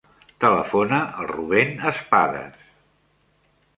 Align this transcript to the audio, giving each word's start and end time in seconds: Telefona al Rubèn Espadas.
Telefona 0.43 1.01
al 1.23 1.29
Rubèn 1.33 1.75
Espadas. 1.93 2.65